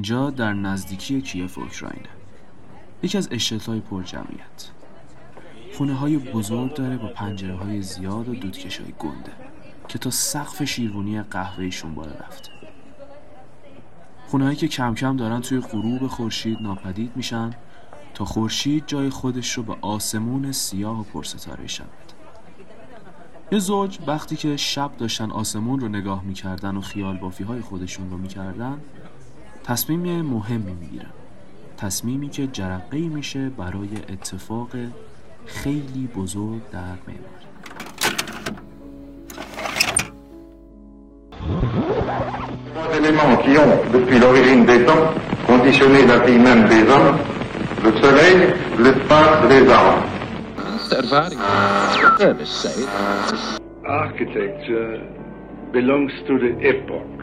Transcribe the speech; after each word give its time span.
اینجا 0.00 0.30
در 0.30 0.52
نزدیکی 0.52 1.20
کیف 1.22 1.58
اوکراینه 1.58 2.08
یکی 3.02 3.18
از 3.18 3.28
اشتتای 3.30 3.80
پر 3.80 4.02
جمعیت. 4.02 4.70
خونه 5.76 5.94
های 5.94 6.18
بزرگ 6.18 6.74
داره 6.74 6.96
با 6.96 7.08
پنجره 7.08 7.54
های 7.54 7.82
زیاد 7.82 8.28
و 8.28 8.34
دودکش 8.34 8.80
های 8.80 8.92
گنده 8.98 9.32
که 9.88 9.98
تا 9.98 10.10
سقف 10.10 10.64
شیروانی 10.64 11.22
قهوهشون 11.22 11.94
بالا 11.94 12.12
رفته 12.12 12.50
خونه 14.26 14.54
که 14.54 14.68
کم 14.68 14.94
کم 14.94 15.16
دارن 15.16 15.40
توی 15.40 15.60
غروب 15.60 16.06
خورشید 16.06 16.58
ناپدید 16.60 17.16
میشن 17.16 17.50
تا 18.14 18.24
خورشید 18.24 18.84
جای 18.86 19.10
خودش 19.10 19.52
رو 19.52 19.62
به 19.62 19.76
آسمون 19.80 20.52
سیاه 20.52 21.00
و 21.00 21.02
پرستاره 21.02 21.66
شب 21.66 21.84
یه 23.52 23.58
زوج 23.58 23.98
وقتی 24.06 24.36
که 24.36 24.56
شب 24.56 24.96
داشتن 24.98 25.30
آسمون 25.30 25.80
رو 25.80 25.88
نگاه 25.88 26.24
می‌کردن 26.24 26.76
و 26.76 26.80
خیال 26.80 27.16
بافی 27.16 27.44
های 27.44 27.60
خودشون 27.60 28.10
رو 28.10 28.18
می‌کردن 28.18 28.80
تصمیم 29.64 30.22
مهمی 30.22 30.72
می‌گیرم. 30.80 31.12
تصمیمی 31.76 32.28
که 32.28 32.46
جرقه 32.46 32.98
میشه 32.98 33.48
برای 33.48 33.88
اتفاق 34.12 34.70
خیلی 35.46 36.08
بزرگ 36.16 36.70
در 36.72 36.78
معماری 36.78 37.40
architecture 53.84 55.00
belongs 55.72 56.12
to 56.26 56.38
the 56.38 56.52
epoch. 56.70 57.19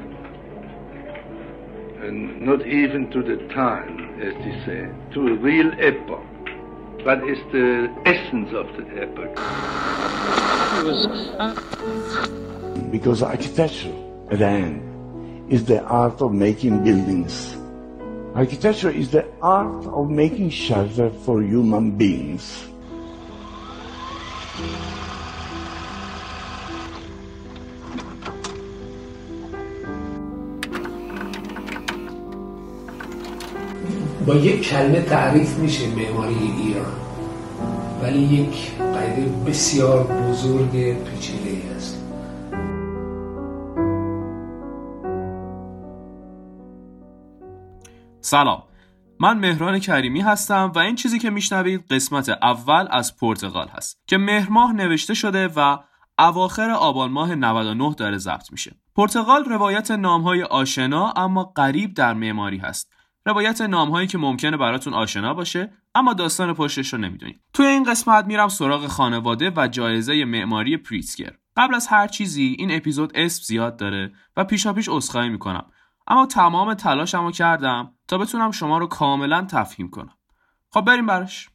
And 2.02 2.42
not 2.42 2.66
even 2.66 3.10
to 3.12 3.24
the 3.24 3.38
time, 3.54 4.22
as 4.22 4.34
they 4.36 4.66
say, 4.66 4.90
to 5.14 5.28
a 5.28 5.34
real 5.36 5.72
epoch. 5.80 6.24
What 7.04 7.28
is 7.28 7.40
the 7.52 7.90
essence 8.06 8.54
of 8.54 8.68
the 8.78 8.86
epoch? 9.02 9.36
Because 12.92 13.22
architecture, 13.22 13.96
at 14.30 14.40
the 14.40 14.46
end, 14.46 15.52
is 15.52 15.66
the 15.66 15.82
art 15.84 16.22
of 16.22 16.34
making 16.34 16.84
buildings. 16.84 17.56
Architecture 18.36 18.92
is 18.92 19.10
the 19.12 19.26
art 19.42 19.86
of 19.86 20.10
making 20.10 20.50
shelter 20.50 21.10
for 21.10 21.42
human 21.42 21.92
beings. 21.92 22.68
با 34.28 34.36
یک 34.36 34.70
کلمه 34.70 35.02
تعریف 35.02 35.58
میشه 35.58 35.88
معماری 35.96 36.36
ایران. 36.36 36.92
ولی 38.02 38.20
یک 38.20 38.78
قاعده 38.78 39.26
بسیار 39.48 40.04
بزرگ 40.04 41.04
پیچیده 41.04 41.76
است. 41.76 42.04
سلام. 48.22 48.64
من 49.20 49.40
مهران 49.40 49.80
کریمی 49.80 50.22
هستم 50.22 50.72
و 50.76 50.80
این 50.80 50.96
چیزی 50.96 51.20
که 51.20 51.30
میشنوید 51.30 51.86
قسمت 51.90 52.30
اول 52.30 52.88
از 52.92 53.18
پرتغال 53.18 53.68
هست 53.68 53.98
که 54.08 54.18
مهرماه 54.18 54.74
نوشته 54.74 55.14
شده 55.14 55.48
و 55.48 55.78
اواخر 56.20 56.70
آبان 56.70 57.12
ماه 57.12 57.36
99 57.36 57.96
داره 57.98 58.18
ضبط 58.18 58.52
میشه. 58.52 58.76
پرتغال 58.96 59.44
روایت 59.44 59.92
نامهای 59.92 60.44
آشنا 60.44 61.12
اما 61.12 61.44
غریب 61.44 61.94
در 61.94 62.14
معماری 62.14 62.58
هست. 62.58 62.97
روایت 63.28 63.62
نامهایی 63.62 64.08
که 64.08 64.18
ممکنه 64.18 64.58
براتون 64.58 64.94
آشنا 64.94 65.34
باشه 65.34 65.74
اما 65.96 66.14
داستان 66.14 66.54
پشتش 66.54 66.94
رو 66.94 67.00
نمی‌دونید 67.00 67.42
توی 67.54 67.66
این 67.66 67.84
قسمت 67.84 68.26
میرم 68.26 68.48
سراغ 68.48 68.88
خانواده 68.88 69.54
و 69.56 69.68
جایزه 69.68 70.26
معماری 70.26 70.78
پریتسکر. 70.78 71.34
قبل 71.58 71.76
از 71.76 71.88
هر 71.88 72.08
چیزی 72.08 72.56
این 72.60 72.72
اپیزود 72.72 73.12
اسم 73.16 73.44
زیاد 73.44 73.78
داره 73.78 74.12
و 74.38 74.44
پیشا 74.44 74.74
پیش 74.74 74.90
عذرخواهی 74.90 75.30
می‌کنم. 75.30 75.66
اما 76.08 76.26
تمام 76.26 76.74
تلاشمو 76.74 77.32
کردم 77.32 77.94
تا 78.08 78.18
بتونم 78.18 78.52
شما 78.52 78.78
رو 78.78 78.88
کاملا 78.88 79.48
تفهیم 79.50 79.90
کنم. 79.90 80.14
خب 80.70 80.82
بریم 80.82 81.06
براش. 81.06 81.50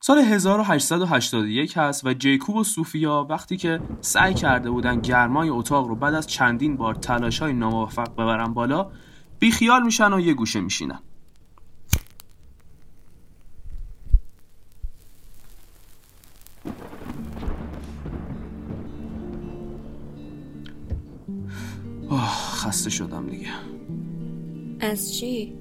سال 0.00 0.18
1881 0.18 1.76
هست 1.76 2.06
و 2.06 2.14
جیکوب 2.14 2.56
و 2.56 2.64
سوفیا 2.64 3.26
وقتی 3.30 3.56
که 3.56 3.80
سعی 4.00 4.34
کرده 4.34 4.70
بودن 4.70 5.00
گرمای 5.00 5.48
اتاق 5.48 5.86
رو 5.86 5.96
بعد 5.96 6.14
از 6.14 6.26
چندین 6.26 6.76
بار 6.76 6.94
تلاش 6.94 7.42
های 7.42 7.52
ناموفق 7.52 8.12
ببرن 8.12 8.54
بالا 8.54 8.90
بیخیال 9.38 9.82
میشن 9.82 10.12
و 10.12 10.20
یه 10.20 10.34
گوشه 10.34 10.60
میشینن. 10.60 10.98
خسته 22.66 22.90
شدم 22.90 23.26
دیگه. 23.26 23.48
از 24.80 25.14
چی؟ 25.14 25.52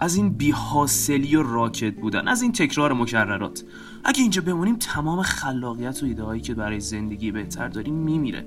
از 0.00 0.16
این 0.16 0.30
بیحاصلی 0.30 1.36
و 1.36 1.42
راکت 1.42 1.94
بودن 1.94 2.28
از 2.28 2.42
این 2.42 2.52
تکرار 2.52 2.92
مکررات. 2.92 3.64
اگه 4.04 4.22
اینجا 4.22 4.42
بمونیم 4.42 4.76
تمام 4.76 5.22
خلاقیت 5.22 6.02
و 6.02 6.06
ایده 6.06 6.22
هایی 6.22 6.40
که 6.40 6.54
برای 6.54 6.80
زندگی 6.80 7.32
بهتر 7.32 7.68
داریم 7.68 7.94
میمیره. 7.94 8.46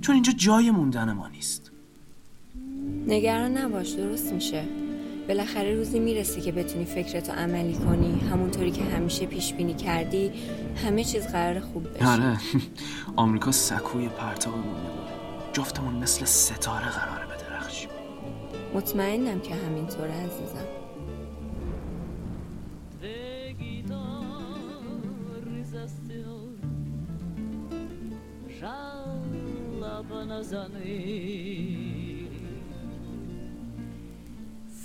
چون 0.00 0.14
اینجا 0.14 0.32
جای 0.32 0.70
موندن 0.70 1.12
ما 1.12 1.28
نیست. 1.28 1.73
نگران 3.06 3.58
نباش 3.58 3.90
درست 3.90 4.32
میشه. 4.32 4.64
بالاخره 5.28 5.74
روزی 5.74 5.98
می‌رسی 5.98 6.40
که 6.40 6.52
بتونی 6.52 6.84
فکرتو 6.84 7.32
عملی 7.32 7.74
کنی. 7.74 8.20
همونطوری 8.30 8.70
که 8.70 8.82
همیشه 8.84 9.26
پیش 9.26 9.52
بینی 9.52 9.74
کردی 9.74 10.30
همه 10.84 11.04
چیز 11.04 11.26
قرار 11.26 11.60
خوب 11.60 11.94
بشه. 11.94 12.08
آره. 12.08 12.38
آمریکا 13.16 13.52
سکوی 13.52 14.08
پرتابمون 14.08 14.62
بود 14.62 15.08
جفتمون 15.52 15.94
مثل 15.94 16.24
ستاره 16.24 16.88
قراره 16.88 17.26
بدرخشیم. 17.26 17.90
مطمئنم 18.74 19.40
که 19.40 19.54
همینطور 19.54 20.08
عزیزم. 20.08 20.84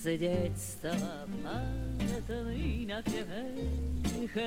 Сидеть 0.10 0.58
стала 0.58 1.28
памятный 1.44 2.88
на 2.88 3.04
всех 3.04 3.28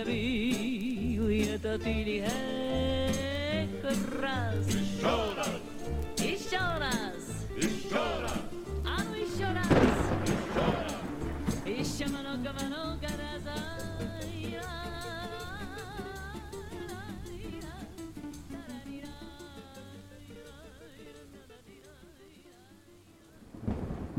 милый 0.09 1.55
этот 1.55 1.87
или 1.87 2.25
эх, 2.27 3.85
раз. 4.21 4.67
Еще 4.67 5.35
раз. 5.37 5.49
Еще 6.19 6.59
раз. 6.59 7.47
Еще 7.57 7.95
раз. 7.95 8.41
А 8.85 9.05
ну 9.05 9.15
еще 9.15 9.47
раз. 9.55 9.69
Еще 11.65 12.07
много-много 12.09 13.12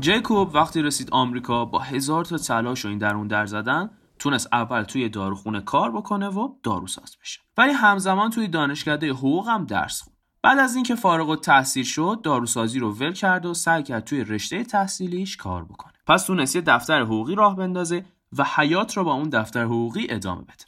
جیکوب 0.04 0.54
وقتی 0.54 0.82
رسید 0.82 1.10
آمریکا 1.10 1.64
با 1.64 1.78
هزار 1.78 2.24
تا 2.24 2.38
تلاش 2.38 2.84
و 2.84 2.88
این 2.88 2.98
درون 2.98 3.26
در 3.26 3.46
زدن 3.46 3.90
تونست 4.18 4.48
اول 4.52 4.82
توی 4.82 5.08
داروخونه 5.08 5.60
کار 5.60 5.90
بکنه 5.90 6.28
و 6.28 6.48
داروساز 6.62 7.16
بشه. 7.22 7.40
ولی 7.58 7.72
همزمان 7.72 8.30
توی 8.30 8.48
دانشکده 8.48 9.10
حقوق 9.10 9.48
هم 9.48 9.64
درس 9.64 10.02
خوند 10.02 10.16
بعد 10.42 10.58
از 10.58 10.74
اینکه 10.74 10.94
فارغ 10.94 11.28
التحصیل 11.28 11.84
شد 11.84 12.20
داروسازی 12.22 12.78
رو 12.78 12.92
ول 12.92 13.12
کرد 13.12 13.46
و 13.46 13.54
سعی 13.54 13.82
کرد 13.82 14.04
توی 14.04 14.24
رشته 14.24 14.64
تحصیلیش 14.64 15.36
کار 15.36 15.64
بکنه. 15.64 15.92
پس 16.06 16.24
تونست 16.24 16.56
یه 16.56 16.62
دفتر 16.62 17.02
حقوقی 17.02 17.34
راه 17.34 17.56
بندازه 17.56 18.04
و 18.38 18.44
حیات 18.56 18.96
رو 18.96 19.04
با 19.04 19.12
اون 19.12 19.28
دفتر 19.28 19.64
حقوقی 19.64 20.06
ادامه 20.10 20.42
بده. 20.42 20.64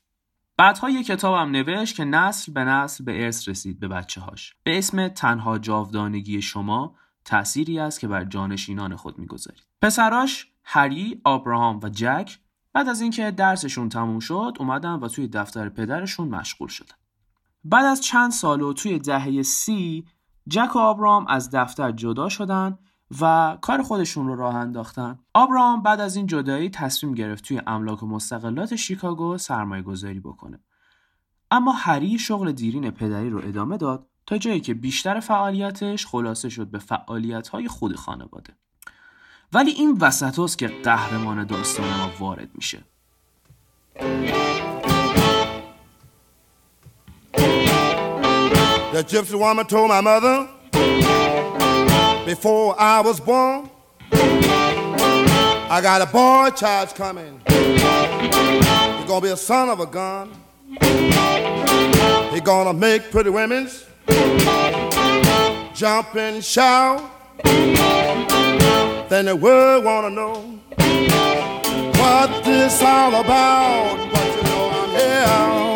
بعدها 0.56 0.90
یه 0.90 1.02
کتابم 1.04 1.50
نوشت 1.50 1.96
که 1.96 2.04
نسل 2.04 2.52
به 2.52 2.64
نسل 2.64 3.04
به 3.04 3.24
ارث 3.24 3.48
رسید 3.48 3.80
به 3.80 3.88
بچه 3.88 4.20
هاش 4.20 4.54
به 4.62 4.78
اسم 4.78 5.08
تنها 5.08 5.58
جاودانگی 5.58 6.42
شما 6.42 6.94
تأثیری 7.26 7.78
است 7.78 8.00
که 8.00 8.08
بر 8.08 8.24
جانشینان 8.24 8.96
خود 8.96 9.18
می‌گذارید. 9.18 9.66
پسراش 9.82 10.52
هری، 10.64 11.20
آبراهام 11.24 11.80
و 11.82 11.88
جک 11.88 12.38
بعد 12.72 12.88
از 12.88 13.00
اینکه 13.00 13.30
درسشون 13.30 13.88
تموم 13.88 14.18
شد 14.18 14.56
اومدن 14.58 14.92
و 14.92 15.08
توی 15.08 15.28
دفتر 15.28 15.68
پدرشون 15.68 16.28
مشغول 16.28 16.68
شدن. 16.68 16.94
بعد 17.64 17.84
از 17.84 18.00
چند 18.00 18.30
سال 18.30 18.62
و 18.62 18.72
توی 18.72 18.98
دهه 18.98 19.42
سی 19.42 20.06
جک 20.48 20.76
و 20.76 20.78
آبراهام 20.78 21.26
از 21.26 21.50
دفتر 21.50 21.92
جدا 21.92 22.28
شدن 22.28 22.78
و 23.20 23.58
کار 23.60 23.82
خودشون 23.82 24.26
رو 24.26 24.36
راه 24.36 24.54
انداختن. 24.54 25.18
آبراهام 25.34 25.82
بعد 25.82 26.00
از 26.00 26.16
این 26.16 26.26
جدایی 26.26 26.70
تصمیم 26.70 27.14
گرفت 27.14 27.44
توی 27.44 27.60
املاک 27.66 28.02
و 28.02 28.06
مستقلات 28.06 28.76
شیکاگو 28.76 29.38
سرمایه 29.38 29.82
گذاری 29.82 30.20
بکنه. 30.20 30.60
اما 31.50 31.72
هری 31.72 32.18
شغل 32.18 32.52
دیرین 32.52 32.90
پدری 32.90 33.30
رو 33.30 33.38
ادامه 33.38 33.76
داد 33.76 34.08
تا 34.26 34.38
جایی 34.38 34.60
که 34.60 34.74
بیشتر 34.74 35.20
فعالیتش 35.20 36.06
خلاصه 36.06 36.48
شد 36.48 36.66
به 36.66 36.78
فعالیت 36.78 37.48
های 37.48 37.68
خود 37.68 37.96
خانواده 37.96 38.56
ولی 39.52 39.70
این 39.70 39.98
وسط 40.00 40.38
هاست 40.38 40.58
که 40.58 40.68
قهرمان 40.68 41.44
داستان 41.44 41.96
ما 41.96 42.10
وارد 42.18 42.50
میشه 42.54 42.84
The 48.92 49.02
gypsy 49.02 49.38
woman 49.38 49.66
told 49.66 49.90
my 49.90 50.00
mother 50.00 50.36
before 52.24 52.74
I 52.78 53.02
was 53.08 53.20
born, 53.20 53.68
I 55.76 55.78
got 55.88 56.00
a 56.00 56.06
boy 56.06 56.48
child's 56.62 56.94
coming. 56.94 57.42
He's 58.96 59.06
gonna 59.10 59.20
be 59.20 59.28
a 59.28 59.36
son 59.36 59.68
of 59.68 59.80
a 59.80 59.88
gun. 59.98 60.26
He's 62.32 62.46
gonna 62.52 62.72
make 62.72 63.10
pretty 63.10 63.30
women's 63.30 63.85
Jump 65.74 66.14
and 66.14 66.42
shout. 66.42 67.02
Then 69.10 69.24
the 69.26 69.36
world 69.36 69.84
wanna 69.84 70.10
know 70.10 70.36
What 72.00 72.44
this 72.44 72.82
all 72.82 73.14
about. 73.22 73.96
But 74.12 74.26
you 74.36 74.42
know 74.48 74.64
I'm 74.80 74.90
here. 74.96 75.66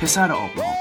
پسر 0.00 0.32
آبرام 0.32 0.74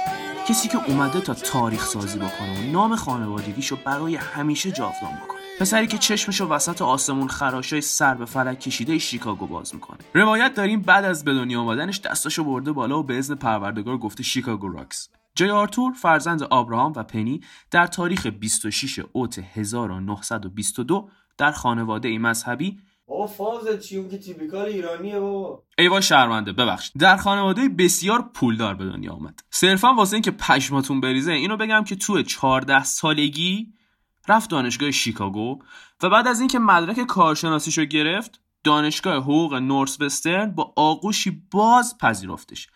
کسی 0.49 0.67
که 0.67 0.77
اومده 0.87 1.21
تا 1.21 1.33
تاریخ 1.33 1.85
سازی 1.85 2.17
بکنه 2.17 2.59
و 2.59 2.71
نام 2.71 2.95
خانوادگیشو 2.95 3.77
برای 3.85 4.15
همیشه 4.15 4.71
جاودان 4.71 5.11
بکنه. 5.23 5.36
پسری 5.59 5.87
که 5.87 5.97
چشمشو 5.97 6.47
وسط 6.47 6.81
آسمون 6.81 7.27
خراشای 7.27 7.81
سر 7.81 8.13
به 8.13 8.25
فلک 8.25 8.59
کشیده 8.59 8.97
شیکاگو 8.97 9.47
باز 9.47 9.75
می‌کنه. 9.75 9.97
روایت 10.13 10.53
داریم 10.53 10.81
بعد 10.81 11.05
از 11.05 11.23
به 11.23 11.33
دنیا 11.33 11.61
آمدنش 11.61 11.99
دستاشو 11.99 12.43
برده 12.43 12.71
بالا 12.71 12.99
و 12.99 13.03
به 13.03 13.17
اذن 13.17 13.35
پروردگار 13.35 13.97
گفته 13.97 14.23
شیکاگو 14.23 14.67
راکس. 14.67 15.09
جی 15.35 15.49
آرتور 15.49 15.93
فرزند 15.93 16.43
آبراهام 16.43 16.93
و 16.95 17.03
پنی 17.03 17.41
در 17.71 17.87
تاریخ 17.87 18.27
26 18.27 18.99
اوت 19.11 19.39
1922 19.53 21.09
در 21.37 21.51
خانواده 21.51 22.07
ای 22.07 22.17
مذهبی 22.17 22.77
بابا 23.07 23.27
فاز 23.27 23.85
چی؟ 23.87 23.97
اون 23.97 24.09
که 24.09 24.17
تیپیکال 24.17 24.65
ایرانیه 24.65 25.19
بابا. 25.19 25.63
ایوا 25.77 26.01
شرمنده 26.01 26.53
ببخشید. 26.53 27.01
در 27.01 27.17
خانواده 27.17 27.69
بسیار 27.69 28.29
پولدار 28.33 28.75
به 28.75 28.85
دنیا 28.85 29.13
آمد. 29.13 29.39
صرفا 29.49 29.93
واسه 29.93 30.13
اینکه 30.13 30.31
پشماتون 30.31 31.01
بریزه 31.01 31.31
اینو 31.31 31.57
بگم 31.57 31.83
که 31.83 31.95
تو 31.95 32.21
14 32.21 32.83
سالگی 32.83 33.73
رفت 34.27 34.49
دانشگاه 34.49 34.91
شیکاگو 34.91 35.59
و 36.03 36.09
بعد 36.09 36.27
از 36.27 36.39
اینکه 36.39 36.59
مدرک 36.59 36.99
کارشناسیشو 36.99 37.85
گرفت 37.85 38.41
دانشگاه 38.63 39.15
حقوق 39.15 39.53
نورس 39.53 40.01
وسترن 40.01 40.51
با 40.51 40.73
آغوشی 40.75 41.43
باز 41.51 41.97
پذیرفتش 41.97 42.67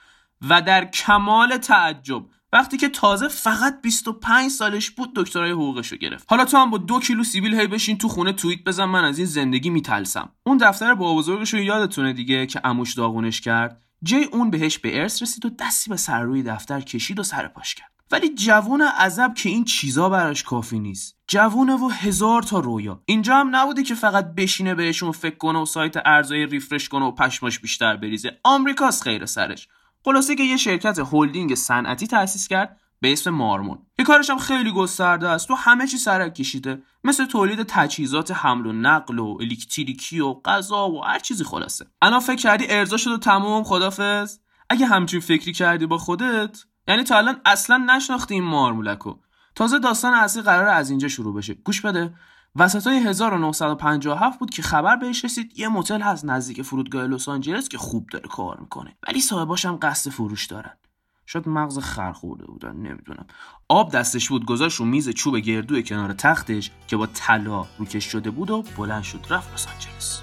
و 0.49 0.61
در 0.61 0.85
کمال 0.85 1.57
تعجب 1.57 2.25
وقتی 2.53 2.77
که 2.77 2.89
تازه 2.89 3.27
فقط 3.27 3.81
25 3.81 4.51
سالش 4.51 4.89
بود 4.89 5.15
دکترای 5.15 5.51
حقوقش 5.51 5.87
رو 5.87 5.97
گرفت. 5.97 6.25
حالا 6.29 6.45
تو 6.45 6.57
هم 6.57 6.69
با 6.69 6.77
دو 6.77 6.99
کیلو 6.99 7.23
سیبیل 7.23 7.59
هی 7.59 7.67
بشین 7.67 7.97
تو 7.97 8.07
خونه 8.07 8.33
توییت 8.33 8.63
بزن 8.63 8.85
من 8.85 9.03
از 9.03 9.17
این 9.17 9.27
زندگی 9.27 9.69
میتلسم 9.69 10.29
اون 10.43 10.57
دفتر 10.57 10.93
با 10.93 11.15
بزرگش 11.15 11.53
رو 11.53 11.59
یادتونه 11.59 12.13
دیگه 12.13 12.45
که 12.45 12.59
عموش 12.59 12.93
داغونش 12.93 13.41
کرد. 13.41 13.81
جی 14.03 14.23
اون 14.23 14.49
بهش 14.49 14.77
به 14.77 15.01
ارث 15.01 15.21
رسید 15.21 15.45
و 15.45 15.49
دستی 15.49 15.89
به 15.89 15.97
سر 15.97 16.21
روی 16.21 16.43
دفتر 16.43 16.81
کشید 16.81 17.19
و 17.19 17.23
سر 17.23 17.47
پاش 17.47 17.75
کرد. 17.75 18.00
ولی 18.11 18.35
جوون 18.35 18.81
عذب 18.81 19.33
که 19.33 19.49
این 19.49 19.65
چیزا 19.65 20.09
براش 20.09 20.43
کافی 20.43 20.79
نیست. 20.79 21.17
جوونه 21.27 21.73
و 21.73 21.87
هزار 21.87 22.43
تا 22.43 22.59
رویا. 22.59 23.01
اینجا 23.05 23.35
هم 23.35 23.55
نبوده 23.55 23.83
که 23.83 23.95
فقط 23.95 24.35
بشینه 24.35 24.75
بهشون 24.75 25.11
فکر 25.11 25.35
کنه 25.35 25.59
و 25.59 25.65
سایت 25.65 25.95
ارزای 26.05 26.45
ریفرش 26.45 26.89
کنه 26.89 27.05
و 27.05 27.11
پشماش 27.11 27.59
بیشتر 27.59 27.97
بریزه. 27.97 28.39
آمریکاست 28.43 29.03
خیر 29.03 29.25
سرش. 29.25 29.67
خلاصه 30.05 30.35
که 30.35 30.43
یه 30.43 30.57
شرکت 30.57 30.99
هلدینگ 31.13 31.55
صنعتی 31.55 32.07
تأسیس 32.07 32.47
کرد 32.47 32.77
به 32.99 33.11
اسم 33.11 33.29
مارمون. 33.29 33.77
که 33.97 34.03
کارش 34.03 34.29
هم 34.29 34.37
خیلی 34.37 34.71
گسترده 34.71 35.29
است 35.29 35.51
و 35.51 35.55
همه 35.55 35.87
چی 35.87 35.97
سرک 35.97 36.35
کشیده. 36.35 36.81
مثل 37.03 37.25
تولید 37.25 37.63
تجهیزات 37.63 38.31
حمل 38.31 38.65
و 38.65 38.71
نقل 38.73 39.19
و 39.19 39.37
الکتریکی 39.41 40.19
و 40.19 40.33
غذا 40.33 40.89
و 40.89 41.03
هر 41.03 41.19
چیزی 41.19 41.43
خلاصه. 41.43 41.85
الان 42.01 42.19
فکر 42.19 42.35
کردی 42.35 42.65
ارضا 42.69 42.97
شد 42.97 43.11
و 43.11 43.17
تمام 43.17 43.63
خدافظ؟ 43.63 44.37
اگه 44.69 44.85
همچین 44.85 45.19
فکری 45.19 45.53
کردی 45.53 45.85
با 45.85 45.97
خودت 45.97 46.63
یعنی 46.91 47.03
تا 47.03 47.17
الان 47.17 47.41
اصلا 47.45 47.77
نشناختی 47.77 48.33
این 48.33 48.43
مارمولکو 48.43 49.15
تازه 49.55 49.79
داستان 49.79 50.13
اصلی 50.13 50.41
قرار 50.41 50.67
از 50.67 50.89
اینجا 50.89 51.07
شروع 51.07 51.35
بشه. 51.35 51.53
گوش 51.53 51.81
بده. 51.81 52.13
وسطای 52.55 52.97
1957 52.97 54.39
بود 54.39 54.49
که 54.49 54.61
خبر 54.61 54.95
بهش 54.95 55.25
رسید 55.25 55.59
یه 55.59 55.67
موتل 55.67 56.01
هست 56.01 56.25
نزدیک 56.25 56.61
فرودگاه 56.61 57.07
لس 57.07 57.29
آنجلس 57.29 57.69
که 57.69 57.77
خوب 57.77 58.09
داره 58.09 58.27
کار 58.27 58.59
می‌کنه. 58.59 58.97
ولی 59.07 59.21
صاحباش 59.21 59.65
هم 59.65 59.77
قصد 59.81 60.11
فروش 60.11 60.45
دارن. 60.45 60.77
شاید 61.25 61.49
مغز 61.49 61.79
خر 61.79 62.11
خورده 62.11 62.45
بودن 62.45 62.75
نمی‌دونم. 62.75 63.25
آب 63.69 63.91
دستش 63.91 64.29
بود 64.29 64.45
گذاشت 64.45 64.79
رو 64.79 64.85
میز 64.85 65.09
چوب 65.09 65.37
گردوی 65.37 65.83
کنار 65.83 66.13
تختش 66.13 66.71
که 66.87 66.97
با 66.97 67.05
طلا 67.05 67.65
روکش 67.77 68.05
شده 68.05 68.31
بود 68.31 68.51
و 68.51 68.63
بلند 68.77 69.03
شد 69.03 69.25
رفت 69.29 69.53
لس 69.53 69.67
آنجلس. 69.67 70.21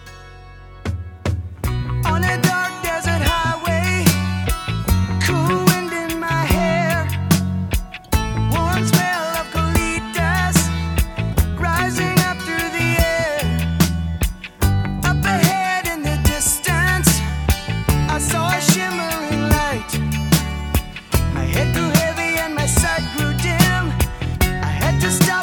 just 24.99 25.38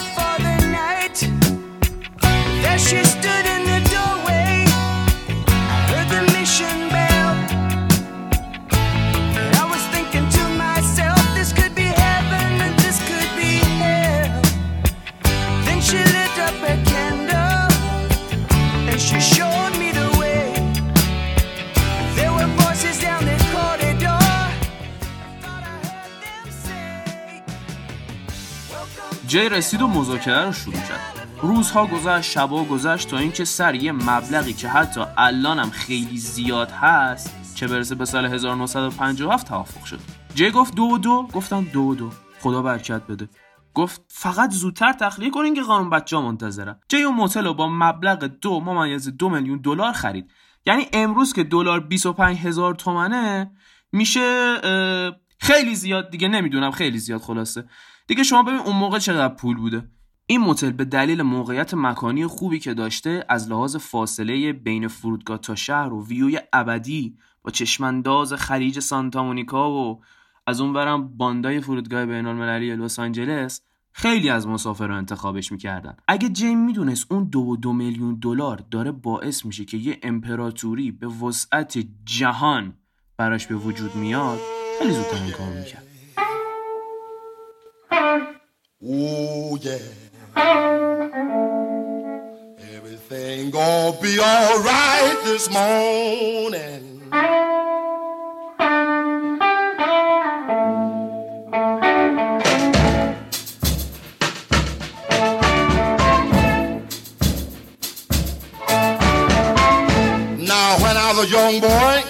رسید 29.50 29.82
و 29.82 29.88
مذاکره 29.88 30.46
رو 30.46 30.52
شروع 30.52 30.74
کرد. 30.74 31.28
روزها 31.42 31.86
گذشت 31.86 32.32
شبا 32.32 32.64
گذشت 32.64 33.10
تا 33.10 33.18
اینکه 33.18 33.46
سر 33.46 33.76
یه 33.76 33.92
مبلغی 33.92 34.54
که 34.54 34.70
حتی 34.70 35.02
الانم 35.18 35.70
خیلی 35.70 36.18
زیاد 36.18 36.72
هست 36.72 37.56
چه 37.56 37.68
برسه 37.68 37.96
به 37.96 38.06
سال 38.06 38.26
1957 38.26 39.48
توافق 39.48 39.86
شد. 39.86 40.00
جی 40.36 40.52
گفت 40.52 40.76
دو 40.76 40.98
دو 40.98 41.28
گفتن 41.34 41.64
دو 41.64 41.96
دو. 41.96 42.10
خدا 42.40 42.62
برکت 42.62 43.02
بده. 43.08 43.30
گفت 43.74 44.02
فقط 44.08 44.52
زودتر 44.52 44.94
تخلیه 44.94 45.30
کنین 45.30 45.54
که 45.54 45.62
قانون 45.62 45.90
بچه 45.90 46.18
منتظرم. 46.18 46.80
جی 46.90 47.02
اون 47.02 47.16
موتل 47.16 47.46
رو 47.46 47.54
با 47.54 47.68
مبلغ 47.68 48.24
دو 48.24 48.60
ممیز 48.60 49.18
دو 49.18 49.30
میلیون 49.30 49.58
دلار 49.58 49.94
خرید. 49.94 50.32
یعنی 50.66 50.88
امروز 50.94 51.34
که 51.34 51.44
دلار 51.44 51.80
25 51.80 52.38
هزار 52.38 52.76
تومنه 52.76 53.52
میشه 53.92 54.56
خیلی 55.40 55.76
زیاد 55.76 56.10
دیگه 56.10 56.28
نمی‌دونم 56.28 56.72
خیلی 56.72 56.98
زیاد 56.98 57.22
خلاصه. 57.22 57.66
دیگه 58.08 58.24
شما 58.24 58.44
ببین 58.44 58.60
اون 58.60 58.76
موقع 58.76 59.00
چقدر 59.00 59.34
پول 59.34 59.58
بوده. 59.58 59.90
این 60.28 60.42
موتل 60.42 60.72
به 60.72 60.86
دلیل 60.86 61.22
موقعیت 61.22 61.74
مکانی 61.74 62.28
خوبی 62.28 62.60
که 62.60 62.74
داشته 62.74 63.26
از 63.30 63.50
لحاظ 63.50 63.76
فاصله 63.76 64.54
بین 64.54 64.88
فرودگاه 64.88 65.38
تا 65.38 65.56
شهر 65.56 65.94
و 65.94 66.08
ویوی 66.08 66.40
ابدی 66.54 67.18
با 67.44 67.52
چشمانداز 67.52 68.34
خلیج 68.34 68.80
سانتا 68.80 69.24
مونیکا 69.24 69.72
و 69.72 70.02
از 70.48 70.62
اون 70.62 70.74
برم 70.74 71.18
باندای 71.18 71.62
فرودگاه 71.62 72.06
بین 72.06 72.26
المللی 72.26 72.76
لس 72.76 73.00
آنجلس 73.00 73.62
خیلی 73.92 74.30
از 74.30 74.48
مسافرها 74.48 74.98
انتخابش 74.98 75.52
می‌کردن. 75.52 75.98
اگه 76.08 76.30
جیم 76.30 76.66
می‌دونست 76.66 77.12
اون 77.12 77.24
دو 77.24 77.40
و 77.40 77.58
دو 77.58 77.74
میلیون 77.74 78.16
دلار 78.22 78.64
داره 78.72 78.92
باعث 78.92 79.46
میشه 79.46 79.66
که 79.66 79.78
یه 79.78 80.00
امپراتوری 80.04 80.92
به 80.92 81.08
وسعت 81.08 81.78
جهان 82.06 82.74
براش 83.18 83.48
به 83.48 83.56
وجود 83.56 83.96
میاد 83.96 84.40
خیلی 84.80 84.94
زودتر 84.94 85.24
این 85.24 85.32
کار 85.32 85.50
می‌کرد. 85.50 85.95
Oh 88.88 89.58
yeah. 89.62 89.80
Everything 92.76 93.50
gonna 93.50 94.00
be 94.00 94.20
alright 94.20 95.18
this 95.24 95.50
morning. 95.50 97.02
Now 110.46 110.78
when 110.78 110.96
I 110.96 111.14
was 111.16 111.26
a 111.26 111.30
young 111.32 111.60
boy, 111.60 112.04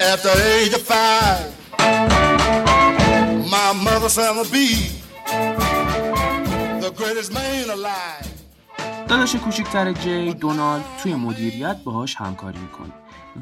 At 0.00 0.22
the 0.22 0.60
age 0.60 0.74
of 0.74 0.82
five, 0.82 1.53
داداش 9.08 9.36
کوچیکتر 9.36 9.92
جی 9.92 10.34
دونالد 10.34 10.84
توی 11.02 11.14
مدیریت 11.14 11.76
باهاش 11.84 12.16
همکاری 12.16 12.58
می‌کنه 12.58 12.92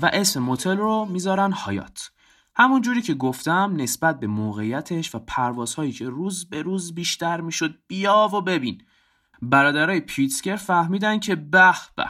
و 0.03 0.11
اسم 0.13 0.41
موتل 0.41 0.77
رو 0.77 1.05
می‌ذارن 1.05 1.53
هایات 1.53 2.11
همون 2.57 2.81
جوری 2.81 3.03
که 3.03 3.15
گفتم 3.15 3.73
نسبت 3.77 4.21
به 4.21 4.27
موقعیتش 4.27 5.15
و 5.15 5.19
پروازهایی 5.19 5.93
که 5.93 6.09
روز 6.09 6.49
به 6.49 6.63
روز 6.63 6.95
بیشتر 6.95 7.41
می‌شد 7.41 7.75
بیا 7.89 8.31
و 8.35 8.41
ببین. 8.41 8.83
برادرای 9.43 10.01
پریتسکر 10.01 10.57
فهمیدن 10.57 11.19
که 11.19 11.35
به 11.35 11.75
به 11.97 12.07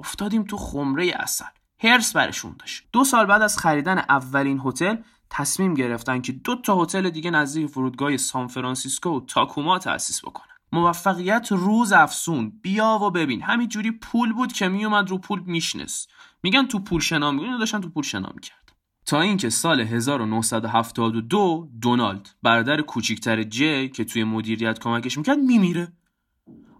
افتادیم 0.00 0.44
تو 0.44 0.56
خمره 0.56 1.12
عسل. 1.16 1.44
حرص 1.82 2.12
برشون 2.16 2.56
داشت. 2.58 2.84
دو 2.92 3.04
سال 3.04 3.26
بعد 3.26 3.42
از 3.42 3.58
خریدن 3.58 3.98
اولین 3.98 4.60
هتل 4.64 4.96
تصمیم 5.30 5.74
گرفتن 5.74 6.20
که 6.20 6.32
دو 6.32 6.56
تا 6.56 6.82
هتل 6.82 7.10
دیگه 7.10 7.30
نزدیک 7.30 7.66
فرودگاه 7.66 8.16
سان 8.16 8.46
فرانسیسکو 8.46 9.10
و 9.10 9.20
تاکوما 9.20 9.78
تأسیس 9.78 10.24
بکنن. 10.24 10.54
موفقیت 10.72 11.48
روز 11.52 11.92
افزون 11.92 12.52
بیا 12.62 12.98
و 13.02 13.10
ببین. 13.10 13.42
همین 13.42 13.68
جوری 13.68 13.90
پول 13.90 14.32
بود 14.32 14.52
که 14.52 14.68
میومد 14.68 15.10
رو 15.10 15.18
پول 15.18 15.42
میشنس 15.46 16.06
میگن 16.42 16.66
تو 16.66 16.78
پول 16.78 17.00
شنا 17.00 17.30
میگن 17.30 17.58
داشتن 17.58 17.80
تو 17.80 17.88
پول 17.88 18.02
شنا 18.02 18.32
می‌کرد 18.34 18.72
تا 19.06 19.20
اینکه 19.20 19.50
سال 19.50 19.80
1972 19.80 21.68
دونالد 21.80 22.30
برادر 22.42 22.80
کوچیکتر 22.80 23.42
جی 23.42 23.88
که 23.88 24.04
توی 24.04 24.24
مدیریت 24.24 24.78
کمکش 24.78 25.18
می‌کرد 25.18 25.38
میمیره. 25.38 25.92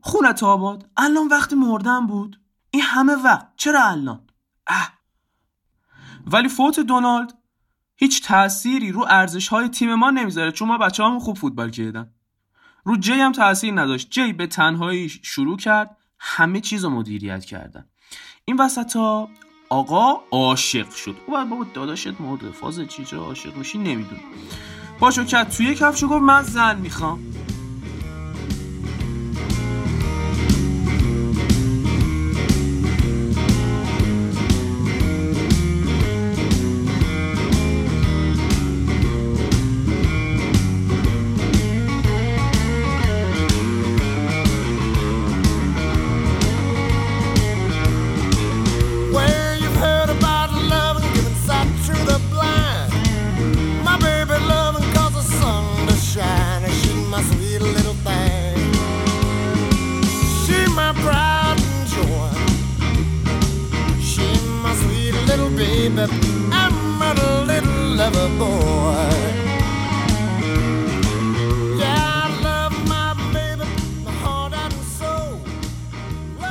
خونت 0.01 0.43
آباد. 0.43 0.91
الان 0.97 1.29
وقت 1.29 1.53
مردن 1.53 2.07
بود. 2.07 2.41
این 2.71 2.83
همه 2.83 3.13
وقت. 3.13 3.49
چرا 3.57 3.85
الان؟ 3.85 4.27
اه. 4.67 4.93
ولی 6.27 6.49
فوت 6.49 6.81
دونالد 6.81 7.35
هیچ 7.97 8.23
تأثیری 8.23 8.93
رو 8.93 9.07
ارزش 9.09 9.49
های 9.49 9.69
تیم 9.69 9.95
ما 9.95 10.11
نمی‌ذاره 10.11 10.53
چون 10.53 10.69
ما 10.69 10.79
بچه 10.79 11.05
همون 11.05 11.19
خوب 11.19 11.37
فوتبال 11.37 11.71
کردن. 11.71 12.11
رو 12.85 12.97
جی 12.97 13.13
هم 13.13 13.33
تأثیر 13.33 13.81
نداشت. 13.81 14.11
جی 14.11 14.33
به 14.33 14.47
تنهایی 14.47 15.09
شروع 15.09 15.57
کرد 15.57 15.97
همه 16.19 16.61
چیز 16.61 16.85
رو 16.85 16.91
مدیریت 16.91 17.45
کردن. 17.45 17.87
این 18.45 18.57
وسط 18.57 18.97
ها 18.97 19.29
آقا 19.69 20.21
عاشق 20.31 20.91
شد. 20.91 21.17
او 21.27 21.45
بابا 21.45 21.67
داداشت 21.75 22.21
مرده 22.21 22.51
فاز 22.51 22.81
چی؟ 22.81 23.17
عاشق 23.17 23.57
میشی؟ 23.57 23.79
نمیدون 23.79 24.19
باشو 25.01 25.25
کرد. 25.25 25.51
توی 25.51 25.75
کفش 25.75 26.03
و 26.03 26.09
گفت 26.09 26.23
من 26.23 26.43
زن 26.43 26.79
می‌خوام. 26.79 27.21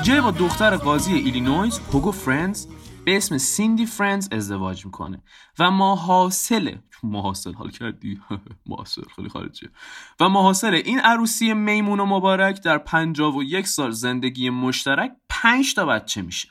جی 0.05 0.21
با 0.21 0.31
دختر 0.31 0.75
قاضی 0.75 1.13
ایلینویز 1.13 1.79
هوگو 1.79 2.11
فرندز 2.11 2.67
به 3.05 3.17
اسم 3.17 3.37
سیندی 3.37 3.85
فرندز 3.85 4.29
ازدواج 4.31 4.85
می‌کنه 4.85 5.21
و 5.59 5.71
ماحاصل 5.71 6.75
ماحاصل 7.03 7.53
حال 7.53 7.69
کردی؟ 7.71 8.21
ماحاصل 8.69 9.01
خیلی 9.15 9.29
خارجیه 9.29 9.69
و 10.19 10.29
ماحاصل 10.29 10.73
این 10.73 10.99
عروسی 10.99 11.53
میمون 11.53 11.99
و 11.99 12.05
مبارک 12.05 12.63
در 12.63 12.77
51 12.77 13.67
سال 13.67 13.91
زندگی 13.91 14.49
مشترک 14.49 15.11
5 15.29 15.73
تا 15.73 15.85
بچه 15.85 16.21
میشه. 16.21 16.49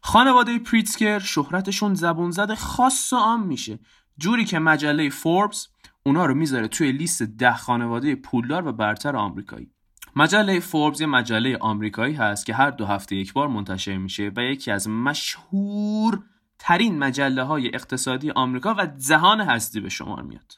خانواده 0.00 0.58
پریتسکر 0.58 1.18
شهرتشون 1.18 1.94
زبون 1.94 2.30
زد 2.30 2.54
خاص 2.54 3.12
و 3.12 3.16
عام 3.16 3.46
میشه. 3.46 3.78
جوری 4.18 4.44
که 4.44 4.58
مجله 4.58 5.10
فوربس 5.10 5.68
اونا 6.02 6.26
رو 6.26 6.34
می‌ذاره 6.34 6.68
توی 6.68 6.92
لیست 6.92 7.22
ده 7.22 7.56
خانواده 7.56 8.14
پولدار 8.14 8.68
و 8.68 8.72
برتر 8.72 9.16
آمریکایی. 9.16 9.75
مجله 10.18 10.60
فوربس 10.60 11.00
یه 11.00 11.06
مجله 11.06 11.56
آمریکایی 11.56 12.14
هست 12.14 12.46
که 12.46 12.54
هر 12.54 12.70
دو 12.70 12.86
هفته 12.86 13.16
یک 13.16 13.32
بار 13.32 13.48
منتشر 13.48 13.96
میشه 13.96 14.32
و 14.36 14.40
یکی 14.40 14.70
از 14.70 14.88
مشهور 14.88 16.22
ترین 16.58 16.98
مجله 16.98 17.42
های 17.42 17.74
اقتصادی 17.74 18.30
آمریکا 18.30 18.74
و 18.78 18.86
جهان 18.86 19.40
هستی 19.40 19.80
به 19.80 19.88
شمار 19.88 20.22
میاد. 20.22 20.52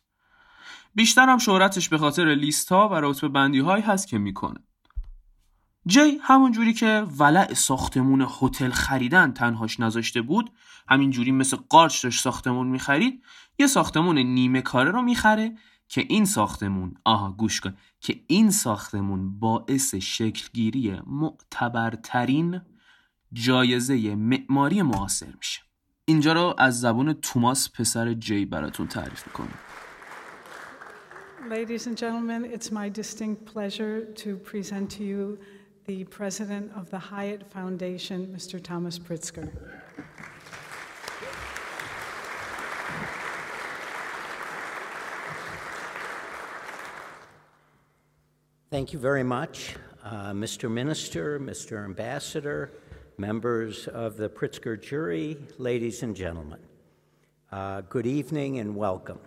بیشتر 0.94 1.28
هم 1.28 1.38
شهرتش 1.38 1.88
به 1.88 1.98
خاطر 1.98 2.34
لیست 2.34 2.72
ها 2.72 2.88
و 2.88 2.94
رتبه 2.94 3.28
بندی 3.28 3.58
هایی 3.58 3.82
هست 3.82 4.08
که 4.08 4.18
می‌کنه. 4.18 4.60
جی 5.86 6.18
همون 6.22 6.52
جوری 6.52 6.72
که 6.72 7.06
ولع 7.18 7.54
ساختمون 7.54 8.26
هتل 8.40 8.70
خریدن 8.70 9.32
تنهاش 9.32 9.80
نذاشته 9.80 10.22
بود 10.22 10.50
همین 10.88 11.10
جوری 11.10 11.32
مثل 11.32 11.56
قارچ 11.68 12.04
داشت 12.04 12.22
ساختمون 12.22 12.66
می‌خرید 12.66 13.22
یه 13.58 13.66
ساختمون 13.66 14.18
نیمه 14.18 14.62
کاره 14.62 14.90
رو 14.90 15.02
می‌خره 15.02 15.54
که 15.88 16.04
این 16.08 16.24
ساختمون 16.24 16.94
آها 17.04 17.32
گوش 17.32 17.60
کن 17.60 17.74
که 18.00 18.20
این 18.26 18.50
ساختمون 18.50 19.38
باعث 19.38 19.94
شکلگیری 19.94 21.00
معتبرترین 21.06 22.60
جایزه 23.32 24.14
معماری 24.14 24.82
معاصر 24.82 25.32
میشه 25.36 25.60
اینجا 26.04 26.32
رو 26.32 26.54
از 26.58 26.80
زبون 26.80 27.12
توماس 27.12 27.70
پسر 27.72 28.14
جی 28.14 28.44
براتون 28.44 28.86
تعریف 28.86 29.26
می‌کنم 29.26 29.58
Ladies 31.48 31.86
and 31.86 31.96
gentlemen, 31.96 32.44
it's 32.44 32.70
my 32.70 32.88
distinct 32.90 33.46
pleasure 33.46 34.04
to 34.22 34.36
present 34.50 34.90
to 34.96 35.02
you 35.02 35.38
the 35.86 36.04
president 36.04 36.70
of 36.76 36.90
the 36.90 36.98
Hyatt 36.98 37.42
Foundation, 37.56 38.18
Mr. 38.36 38.62
Thomas 38.62 38.98
Pritzker. 38.98 39.48
Thank 48.70 48.92
you 48.92 48.98
very 48.98 49.22
much, 49.22 49.76
uh, 50.04 50.32
Mr. 50.32 50.70
Minister, 50.70 51.40
Mr. 51.40 51.82
Ambassador, 51.86 52.70
members 53.16 53.88
of 53.88 54.18
the 54.18 54.28
Pritzker 54.28 54.76
jury, 54.78 55.38
ladies 55.56 56.02
and 56.02 56.14
gentlemen. 56.14 56.60
Uh, 57.50 57.80
good 57.80 58.06
evening 58.06 58.58
and 58.58 58.76
welcome. 58.76 59.20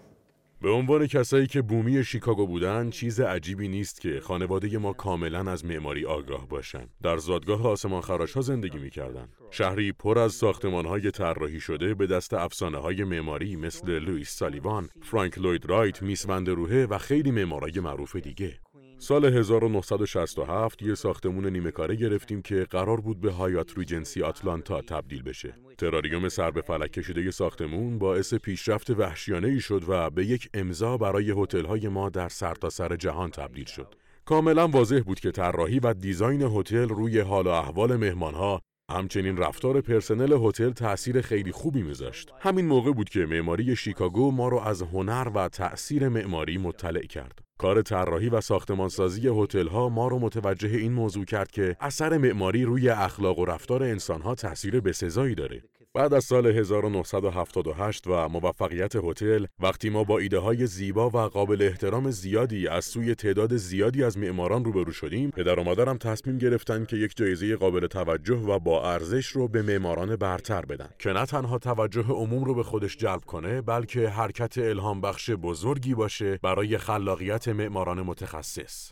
به 0.62 0.70
عنوان 0.70 1.08
کسایی 1.08 1.48
که 1.48 1.62
بومی 1.62 2.04
شیکاگو 2.04 2.48
بودن 2.48 2.90
چیز 2.90 3.20
عجیبی 3.20 3.68
نیست 3.68 4.02
که 4.02 4.20
خانواده 4.20 4.78
ما 4.78 4.94
کاملا 4.94 5.52
از 5.52 5.66
معماری 5.66 6.06
آگاه 6.06 6.48
باشن 6.48 6.86
در 7.04 7.18
زادگاه 7.18 7.68
آسمان 7.68 8.02
خراش 8.02 8.34
ها 8.34 8.42
زندگی 8.42 8.78
می‌کردن 8.78 9.28
شهری 9.52 9.92
پر 9.92 10.20
از 10.20 10.34
ساختمان 10.34 10.86
های 10.86 11.12
طراحی 11.12 11.60
شده 11.60 11.94
به 11.94 12.08
دست 12.08 12.34
افسانه 12.34 12.78
های 12.78 13.04
معماری 13.04 13.56
مثل 13.56 14.00
لوئیس 14.00 14.30
سالیوان 14.30 14.90
فرانک 15.02 15.38
لوید 15.38 15.66
رایت 15.66 16.02
میس 16.02 16.26
وندروهه 16.30 16.88
و 16.90 16.98
خیلی 16.98 17.32
معمارای 17.32 17.80
معروف 17.80 18.16
دیگه 18.16 18.60
سال 19.02 19.26
1967 19.26 20.82
یه 20.82 20.96
ساختمون 20.96 21.48
نیمه 21.48 21.72
کاره 21.72 21.96
گرفتیم 21.96 22.42
که 22.42 22.68
قرار 22.70 23.02
بود 23.02 23.22
به 23.22 23.32
هایات 23.32 23.78
ریجنسی 23.78 24.24
آتلانتا 24.24 24.82
تبدیل 24.82 25.24
بشه. 25.24 25.54
تراریوم 25.78 26.30
سر 26.30 26.52
به 26.52 26.62
فلک 26.62 26.92
کشیده 26.92 27.22
ی 27.22 27.32
ساختمون 27.32 28.00
باعث 28.00 28.34
پیشرفت 28.34 28.90
وحشیانه 28.90 29.48
ای 29.48 29.60
شد 29.60 29.84
و 29.88 30.10
به 30.10 30.26
یک 30.26 30.50
امضا 30.54 30.98
برای 30.98 31.32
هتل‌های 31.38 31.88
ما 31.88 32.10
در 32.10 32.30
سرتاسر 32.30 32.88
سر 32.88 32.96
جهان 32.96 33.32
تبدیل 33.32 33.66
شد. 33.66 33.96
کاملا 34.26 34.68
واضح 34.68 35.00
بود 35.00 35.20
که 35.20 35.32
طراحی 35.32 35.80
و 35.80 35.94
دیزاین 35.94 36.42
هتل 36.42 36.90
روی 36.90 37.20
حال 37.20 37.48
و 37.48 37.50
احوال 37.50 37.96
مهمانها 37.96 38.62
همچنین 38.92 39.38
رفتار 39.38 39.82
پرسنل 39.82 40.38
هتل 40.44 40.70
تأثیر 40.70 41.22
خیلی 41.22 41.52
خوبی 41.52 41.82
میذاشت. 41.82 42.32
همین 42.40 42.66
موقع 42.66 42.92
بود 42.92 43.10
که 43.10 43.26
معماری 43.26 43.76
شیکاگو 43.76 44.32
ما 44.32 44.48
رو 44.48 44.58
از 44.58 44.82
هنر 44.82 45.32
و 45.36 45.50
تأثیر 45.50 46.10
معماری 46.10 46.58
مطلع 46.58 47.06
کرد. 47.06 47.51
کار 47.62 47.82
طراحی 47.82 48.30
و 48.30 48.42
ساختمانسازی 48.42 49.28
هتل‌ها 49.28 49.90
ما 49.90 50.08
رو 50.08 50.20
متوجه 50.20 50.70
این 50.70 50.94
موضوع 50.94 51.26
کرد 51.26 51.52
که 51.52 51.76
اثر 51.80 52.18
معماری 52.18 52.64
روی 52.64 52.90
اخلاق 52.90 53.40
و 53.40 53.46
رفتار 53.46 53.84
انسان‌ها 53.84 54.36
تأثیر 54.36 54.80
بسزایی 54.80 55.36
داره. 55.36 55.64
بعد 55.94 56.14
از 56.14 56.24
سال 56.24 56.46
1978 56.48 58.08
و 58.08 58.30
موفقیت 58.30 58.96
هتل 58.96 59.46
وقتی 59.60 59.90
ما 59.90 60.04
با 60.04 60.20
ایده 60.20 60.40
های 60.40 60.68
زیبا 60.68 61.10
و 61.10 61.18
قابل 61.18 61.62
احترام 61.62 62.12
زیادی 62.12 62.68
از 62.68 62.86
سوی 62.86 63.16
تعداد 63.16 63.56
زیادی 63.56 64.04
از 64.04 64.18
معماران 64.18 64.66
روبرو 64.66 64.92
شدیم 64.92 65.30
پدر 65.30 65.60
و 65.60 65.64
مادرم 65.64 65.98
تصمیم 65.98 66.38
گرفتن 66.38 66.86
که 66.86 66.96
یک 66.96 67.18
جایزه 67.18 67.56
قابل 67.56 67.88
توجه 67.88 68.36
و 68.36 68.60
با 68.60 68.92
ارزش 68.92 69.28
رو 69.28 69.48
به 69.48 69.62
معماران 69.62 70.16
برتر 70.16 70.66
بدن. 70.66 70.90
که 71.00 71.10
نه 71.10 71.26
تنها 71.26 71.58
توجه 71.58 72.06
عموم 72.10 72.44
رو 72.44 72.54
به 72.54 72.64
خودش 72.64 72.98
جلب 72.98 73.26
کنه 73.26 73.62
بلکه 73.62 74.10
حرکت 74.10 74.58
الهام 74.58 75.02
بخش 75.02 75.30
بزرگی 75.30 75.94
باشه 75.94 76.40
برای 76.44 76.78
خلاقیت 76.78 77.48
معماران 77.48 78.02
متخصص. 78.02 78.92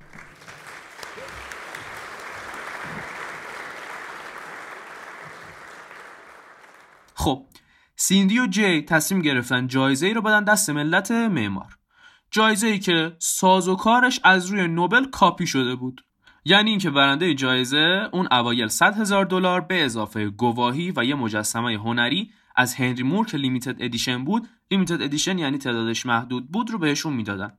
خب 7.19 7.45
سیندی 7.95 8.39
و 8.39 8.47
جی 8.47 8.81
تصمیم 8.81 9.21
گرفتن 9.21 9.67
جایزه 9.67 10.07
ای 10.07 10.13
رو 10.13 10.21
بدن 10.21 10.43
دست 10.43 10.69
ملت 10.69 11.11
معمار. 11.11 11.77
جایزه 12.31 12.67
ای 12.67 12.79
که 12.79 13.15
ساز 13.19 13.67
و 13.67 13.75
کارش 13.75 14.19
از 14.23 14.45
روی 14.45 14.67
نوبل 14.67 15.05
کپی 15.05 15.47
شده 15.47 15.75
بود. 15.75 16.01
یعنی 16.45 16.69
اینکه 16.69 16.89
برنده 16.89 17.33
جایزه 17.33 18.09
اون 18.13 18.27
اوایل 18.31 18.67
100 18.67 18.97
هزار 18.97 19.25
دلار 19.25 19.61
به 19.61 19.85
اضافه 19.85 20.29
گواهی 20.29 20.93
و 20.95 21.03
یه 21.03 21.15
مجسمه 21.15 21.73
هنری 21.73 22.31
از 22.55 22.75
هنری 22.75 23.03
مور 23.03 23.25
که 23.25 23.37
limited 23.37 23.75
edition 23.79 24.23
بود 24.23 24.47
limited 24.71 25.01
edition 25.01 25.37
یعنی 25.37 25.57
تعدادش 25.57 26.05
محدود 26.05 26.51
بود 26.51 26.71
رو 26.71 26.77
بهشون 26.77 27.13
می‌دادن. 27.13 27.57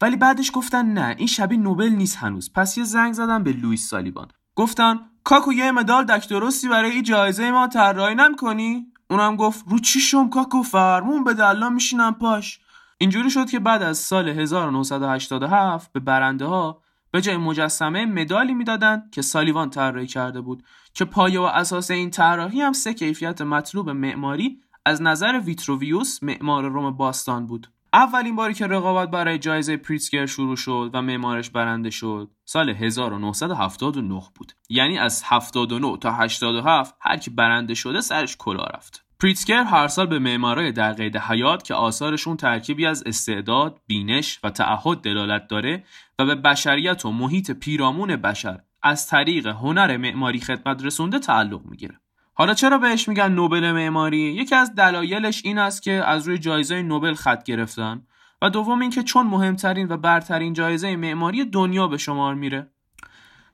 ولی 0.00 0.16
بعدش 0.16 0.50
گفتن 0.54 0.86
نه 0.86 1.14
این 1.18 1.26
شبیه 1.26 1.58
نوبل 1.58 1.88
نیست 1.88 2.16
هنوز. 2.16 2.52
پس 2.52 2.78
یه 2.78 2.84
زنگ 2.84 3.12
زدن 3.12 3.42
به 3.42 3.52
لوئیس 3.52 3.88
سالیوان 3.88 4.28
گفتن 4.56 5.00
کاکو 5.24 5.52
یه 5.52 5.72
مدال 5.72 6.04
دک 6.04 6.28
درستی 6.28 6.68
برای 6.68 7.02
جایزه 7.02 7.50
ما 7.50 7.66
طراحی 7.66 8.14
نمی‌کنی؟ 8.14 8.86
اونم 9.10 9.36
گفت 9.36 9.64
رو 9.68 9.78
چیشم 9.78 10.28
کاکو 10.28 10.62
فرمون 10.62 11.24
به 11.24 11.34
دلا 11.34 11.68
میشینم 11.68 12.14
پاش. 12.14 12.60
اینجوری 12.98 13.30
شد 13.30 13.50
که 13.50 13.58
بعد 13.58 13.82
از 13.82 13.98
سال 13.98 14.28
1987 14.28 15.92
به 15.92 16.00
برنده 16.00 16.44
ها 16.44 16.82
به 17.10 17.20
جای 17.20 17.36
مجسمه 17.36 18.06
مدالی 18.06 18.54
می‌دادن 18.54 19.02
که 19.12 19.22
سالیوان 19.22 19.70
طراحی 19.70 20.06
کرده 20.06 20.40
بود 20.40 20.62
که 20.94 21.04
پایه 21.04 21.40
و 21.40 21.42
اساس 21.42 21.90
این 21.90 22.10
طراحی 22.10 22.60
هم 22.60 22.72
سه 22.72 22.94
کیفیت 22.94 23.40
مطلوب 23.40 23.90
معماری 23.90 24.60
از 24.84 25.02
نظر 25.02 25.40
ویتروویوس 25.44 26.22
معمار 26.22 26.68
روم 26.68 26.90
باستان 26.90 27.46
بود. 27.46 27.66
اولین 27.94 28.36
باری 28.36 28.54
که 28.54 28.66
رقابت 28.66 29.10
برای 29.10 29.38
جایزه 29.38 29.76
پریتزگر 29.76 30.26
شروع 30.26 30.56
شد 30.56 30.90
و 30.92 31.02
معمارش 31.02 31.50
برنده 31.50 31.90
شد 31.90 32.30
سال 32.44 32.70
1979 32.70 34.22
بود 34.34 34.52
یعنی 34.68 34.98
از 34.98 35.22
79 35.24 35.96
تا 35.96 36.12
87 36.12 36.94
هر 37.00 37.16
کی 37.16 37.30
برنده 37.30 37.74
شده 37.74 38.00
سرش 38.00 38.36
کلا 38.36 38.64
رفت 38.64 39.04
پریتزگر 39.20 39.64
هر 39.64 39.88
سال 39.88 40.06
به 40.06 40.18
معمارای 40.18 40.72
در 40.72 40.92
قید 40.92 41.16
حیات 41.16 41.64
که 41.64 41.74
آثارشون 41.74 42.36
ترکیبی 42.36 42.86
از 42.86 43.02
استعداد، 43.06 43.80
بینش 43.86 44.40
و 44.44 44.50
تعهد 44.50 44.98
دلالت 44.98 45.48
داره 45.48 45.84
و 46.18 46.26
به 46.26 46.34
بشریت 46.34 47.04
و 47.04 47.12
محیط 47.12 47.50
پیرامون 47.50 48.16
بشر 48.16 48.60
از 48.82 49.06
طریق 49.06 49.46
هنر 49.46 49.96
معماری 49.96 50.40
خدمت 50.40 50.84
رسونده 50.84 51.18
تعلق 51.18 51.60
می‌گیره. 51.64 52.00
حالا 52.34 52.54
چرا 52.54 52.78
بهش 52.78 53.08
میگن 53.08 53.32
نوبل 53.32 53.72
معماری؟ 53.72 54.18
یکی 54.18 54.54
از 54.54 54.74
دلایلش 54.74 55.42
این 55.44 55.58
است 55.58 55.82
که 55.82 55.92
از 55.92 56.28
روی 56.28 56.38
جایزه 56.38 56.82
نوبل 56.82 57.14
خط 57.14 57.44
گرفتن 57.44 58.06
و 58.42 58.50
دوم 58.50 58.80
اینکه 58.80 59.02
چون 59.02 59.26
مهمترین 59.26 59.88
و 59.88 59.96
برترین 59.96 60.52
جایزه 60.52 60.96
معماری 60.96 61.44
دنیا 61.44 61.88
به 61.88 61.98
شمار 61.98 62.34
میره. 62.34 62.72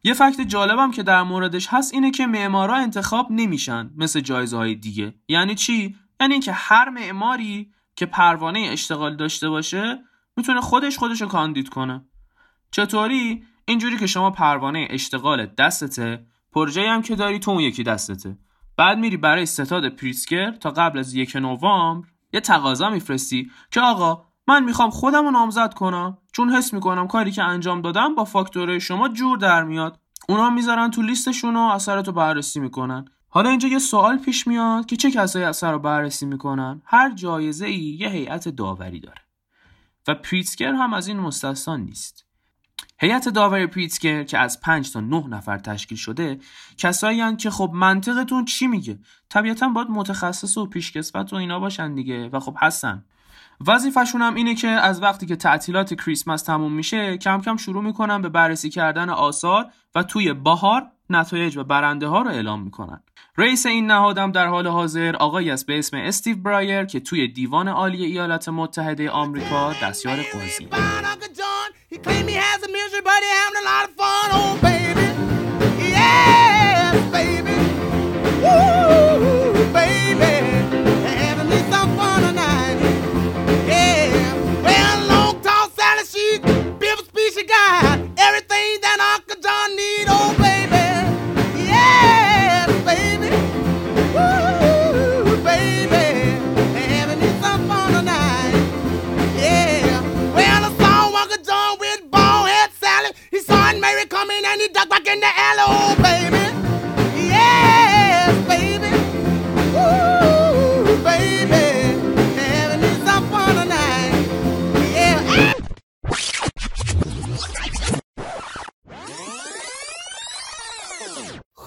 یه 0.05 0.15
فکت 0.15 0.41
جالبم 0.41 0.91
که 0.91 1.03
در 1.03 1.23
موردش 1.23 1.67
هست 1.71 1.95
اینه 1.95 2.11
که 2.11 2.27
معمارا 2.27 2.77
انتخاب 2.77 3.27
نمیشن 3.31 3.91
مثل 3.97 4.21
جایزه 4.21 4.57
های 4.57 4.75
دیگه. 4.75 5.15
یعنی 5.29 5.55
چی؟ 5.55 5.97
یعنی 6.21 6.33
اینکه 6.33 6.53
هر 6.53 6.89
معماری 6.89 7.73
که 7.97 8.07
پروانه 8.07 8.69
اشتغال 8.73 9.17
داشته 9.17 9.49
باشه 9.49 9.99
می‌تونه 10.37 10.61
خودش 10.61 10.99
خودش 10.99 11.23
کاندید 11.23 11.69
کنه. 11.69 12.05
چطوری؟ 12.71 13.45
اینجوری 13.65 13.99
که 13.99 14.07
شما 14.07 14.31
پروانه 14.31 14.89
اشتغال 14.91 15.47
دستته 15.47 16.27
پروژه 16.53 16.89
هم 16.89 17.03
که 17.03 17.17
داری 17.17 17.39
تو 17.39 17.51
اون 17.51 17.61
یکی 17.61 17.83
دستته. 17.83 18.39
بعد 18.79 18.99
میری 18.99 19.17
برای 19.17 19.47
ستاد 19.47 19.89
پریسکر 19.89 20.51
تا 20.51 20.71
قبل 20.71 20.99
از 20.99 21.15
یک 21.15 21.37
نوامبر 21.37 22.09
یه 22.33 22.41
تقاضا 22.41 22.91
میفرستی 22.91 23.51
که 23.71 23.81
آقا 23.81 24.25
من 24.49 24.65
می‌خوام 24.65 24.91
خودم 24.91 25.25
رو 25.25 25.31
نامزد 25.31 25.75
کنم 25.75 26.19
چون 26.33 26.51
حس 26.51 26.75
می‌کنم 26.75 27.07
کاری 27.07 27.31
که 27.31 27.43
انجام 27.43 27.83
دادم 27.83 28.15
با 28.15 28.25
فاکتوره 28.25 28.79
شما 28.79 29.09
جور 29.09 29.39
در 29.39 29.65
میاد. 29.65 30.01
اونا 30.29 30.51
می‌ذارن 30.51 30.91
تو 30.91 31.03
لیستشون 31.03 31.57
و 31.57 31.61
اثرتو 31.61 32.13
بررسی 32.13 32.61
می‌کنن. 32.61 33.05
حالا 33.29 33.51
اینجا 33.51 33.69
یه 33.69 33.79
سوال 33.79 34.19
پیش 34.19 34.47
میاد 34.47 34.87
که 34.87 34.97
چه 34.97 35.11
کسایی 35.11 35.45
اثر 35.45 35.73
رو 35.73 35.79
بررسی 35.79 36.27
می‌کنن؟ 36.27 36.83
هر 36.85 37.15
جایزه 37.15 37.67
ای 37.67 37.97
یه 38.01 38.09
هیئت 38.09 38.49
داوری 38.49 39.01
داره. 39.01 39.21
و 40.09 40.15
پریتسکر 40.15 40.73
هم 40.73 40.95
از 40.95 41.09
این 41.09 41.21
مستثنا 41.21 41.77
نیست. 41.77 42.28
هیئت 43.01 43.29
داوری 43.29 43.67
پریتسکر 43.67 44.23
که 44.23 44.39
از 44.39 44.61
5 44.61 44.93
تا 44.93 45.01
9 45.01 45.27
نفر 45.27 45.59
تشکیل 45.59 45.99
شده 45.99 46.39
کسایی 46.77 47.21
هن 47.21 47.37
که 47.37 47.51
خب 47.51 47.71
منطقتون 47.75 48.45
چی 48.45 48.67
میگه؟ 48.67 48.99
طبیعتا 49.29 49.69
باید 49.69 49.89
متخصص 49.91 50.57
و 50.57 50.67
پیشکسوت 50.67 51.33
و 51.33 51.37
اینا 51.37 51.61
باشن 51.61 51.95
دیگه 51.95 52.29
و 52.29 52.41
خب 52.41 52.57
هستن. 52.59 53.05
وظیفشون 53.67 54.23
هم 54.23 54.35
اینه 54.35 54.55
که 54.55 54.69
از 54.69 55.03
وقتی 55.03 55.27
که 55.27 55.37
تعطیلات 55.37 55.95
کریسمس 55.95 56.43
تموم 56.43 56.73
میشه 56.73 57.19
کم 57.19 57.41
کم 57.41 57.57
شروع 57.57 57.83
می‌کنن 57.83 58.23
به 58.23 58.29
بررسی 58.29 58.71
کردن 58.71 59.11
آثار 59.11 59.67
و 59.95 60.03
توی 60.03 60.33
بهار 60.33 60.87
نتایج 61.11 61.57
و 61.57 61.65
برنده 61.65 62.07
ها 62.07 62.23
رو 62.23 62.31
اعلام 62.31 62.63
می‌کنن. 62.63 63.01
رئیس 63.39 63.67
این 63.67 63.87
نهادم 63.87 64.33
در 64.33 64.47
حال 64.47 64.67
حاضر 64.67 65.17
آقایی 65.17 65.51
است 65.51 65.67
به 65.67 65.79
اسم 65.79 65.97
استیو 65.97 66.37
برایر 66.37 66.85
که 66.85 67.01
توی 67.01 67.29
دیوان 67.29 67.69
عالی 67.69 68.05
ایالات 68.05 68.49
متحده 68.49 69.11
آمریکا 69.11 69.73
دستیار 69.83 70.17
قاضی 70.33 70.69
He 71.91 71.97
claim 71.97 72.29
he 72.29 72.35
has 72.35 72.63
a 72.63 72.69
misery, 72.69 73.01
but 73.01 73.23
he 73.23 73.29
having 73.31 73.63
a 73.63 73.65
lot 73.65 73.89
of 73.89 73.95
fun, 73.95 74.31
oh 74.31 74.59
baby. 74.61 75.09
Yes, 75.89 76.95
baby. 77.11 77.57
Woo, 78.43 79.48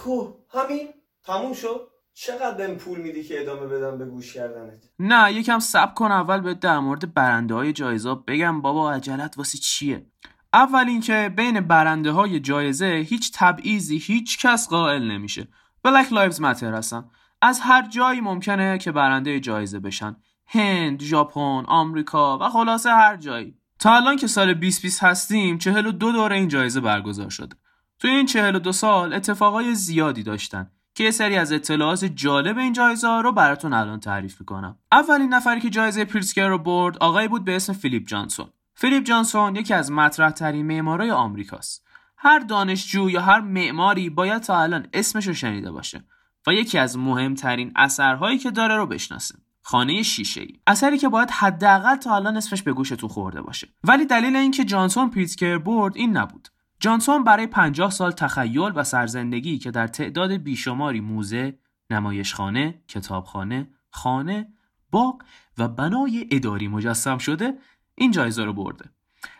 خب 0.03 0.35
همین؟ 0.49 0.87
تموم 1.23 1.53
شد؟ 1.53 1.87
چقدر 2.13 2.57
بهم 2.57 2.75
پول 2.75 3.01
میدی 3.01 3.23
که 3.23 3.41
ادامه 3.41 3.67
بدم 3.67 3.97
به 3.97 4.05
گوش 4.05 4.33
کردنت؟ 4.33 4.89
نه 4.99 5.33
یکم 5.33 5.59
سب 5.59 5.93
کن 5.93 6.11
اول 6.11 6.39
به 6.41 6.53
در 6.53 6.79
مورد 6.79 7.13
برنده 7.13 7.53
های 7.53 7.73
جایزه 7.73 8.15
بگم. 8.15 8.61
بابا 8.61 8.91
عجلت 8.91 9.37
واسه 9.37 9.57
چیه؟ 9.57 10.05
اول 10.53 10.85
اینکه 10.87 11.33
بین 11.35 11.59
برنده 11.59 12.11
های 12.11 12.39
جایزه 12.39 12.85
هیچ 12.85 13.31
تبعیضی 13.35 13.97
هیچ 13.97 14.45
کس 14.45 14.69
قائل 14.69 15.03
نمیشه. 15.11 15.47
Black 15.87 16.07
Lives 16.07 16.37
Matter 16.37 16.63
هستن. 16.63 17.09
از 17.41 17.59
هر 17.59 17.89
جایی 17.89 18.21
ممکنه 18.21 18.77
که 18.77 18.91
برنده 18.91 19.39
جایزه 19.39 19.79
بشن. 19.79 20.15
هند، 20.47 21.01
ژاپن، 21.01 21.65
آمریکا 21.67 22.37
و 22.37 22.49
خلاصه 22.49 22.89
هر 22.89 23.17
جایی. 23.17 23.57
تا 23.79 23.95
الان 23.95 24.15
که 24.15 24.27
سال 24.27 24.53
2020 24.53 25.03
هستیم 25.03 25.57
42 25.57 26.11
دوره 26.11 26.35
این 26.35 26.47
جایزه 26.47 26.79
برگزار 26.79 27.29
شده. 27.29 27.55
توی 28.01 28.11
این 28.11 28.25
42 28.25 28.71
سال 28.71 29.13
اتفاقای 29.13 29.75
زیادی 29.75 30.23
داشتن 30.23 30.71
که 30.95 31.03
یه 31.03 31.11
سری 31.11 31.37
از 31.37 31.51
اطلاعات 31.51 32.05
جالب 32.05 32.57
این 32.57 32.73
جایزه 32.73 33.07
ها 33.07 33.21
رو 33.21 33.31
براتون 33.31 33.73
الان 33.73 33.99
تعریف 33.99 34.39
می‌کنم. 34.39 34.77
اولین 34.91 35.33
نفری 35.33 35.61
که 35.61 35.69
جایزه 35.69 36.05
پریتزگر 36.05 36.47
رو 36.47 36.57
برد 36.57 36.97
آقایی 36.97 37.27
بود 37.27 37.45
به 37.45 37.55
اسم 37.55 37.73
فیلیپ 37.73 38.07
جانسون. 38.07 38.49
فیلیپ 38.75 39.03
جانسون 39.03 39.55
یکی 39.55 39.73
از 39.73 39.91
مطرح 39.91 40.31
ترین 40.31 40.67
معمارای 40.67 41.11
آمریکاست. 41.11 41.85
هر 42.17 42.39
دانشجو 42.39 43.09
یا 43.09 43.21
هر 43.21 43.39
معماری 43.39 44.09
باید 44.09 44.41
تا 44.41 44.61
الان 44.61 44.87
اسمش 44.93 45.27
رو 45.27 45.33
شنیده 45.33 45.71
باشه 45.71 46.03
و 46.47 46.53
یکی 46.53 46.77
از 46.77 46.97
مهمترین 46.97 47.71
اثرهایی 47.75 48.37
که 48.37 48.51
داره 48.51 48.75
رو 48.75 48.85
بشناسه. 48.85 49.35
خانه 49.61 50.03
شیشه 50.03 50.41
ای 50.41 50.59
اثری 50.67 50.97
که 50.97 51.09
باید 51.09 51.31
حداقل 51.31 51.95
تا 51.95 52.15
الان 52.15 52.37
اسمش 52.37 52.63
به 52.63 52.73
گوشتون 52.73 53.09
خورده 53.09 53.41
باشه. 53.41 53.67
ولی 53.83 54.05
دلیل 54.05 54.35
اینکه 54.35 54.63
جانسون 54.63 55.09
پریتزگر 55.09 55.57
برد 55.57 55.97
این 55.97 56.17
نبود. 56.17 56.50
جانسون 56.81 57.23
برای 57.23 57.47
50 57.47 57.91
سال 57.91 58.11
تخیل 58.11 58.71
و 58.75 58.83
سرزندگی 58.83 59.57
که 59.57 59.71
در 59.71 59.87
تعداد 59.87 60.31
بیشماری 60.31 61.01
موزه، 61.01 61.59
نمایشخانه، 61.89 62.81
کتابخانه، 62.87 63.67
خانه، 63.89 64.47
باغ 64.91 65.21
و 65.57 65.67
بنای 65.67 66.27
اداری 66.31 66.67
مجسم 66.67 67.17
شده 67.17 67.53
این 67.95 68.11
جایزه 68.11 68.43
رو 68.43 68.53
برده. 68.53 68.85